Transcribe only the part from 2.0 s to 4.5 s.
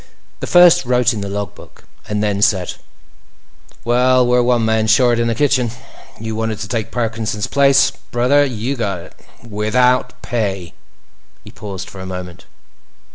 and then said: "Well, we're